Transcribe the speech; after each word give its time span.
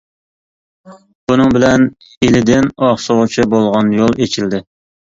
بۇنىڭ 1.31 1.53
بىلەن 1.57 1.85
ئىلىدىن 2.29 2.71
ئاقسۇغىچە 2.89 3.49
بولغان 3.57 3.97
يول 4.03 4.23
ئېچىلدى. 4.27 4.67